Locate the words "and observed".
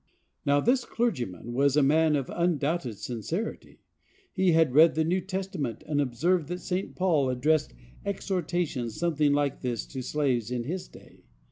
5.85-6.47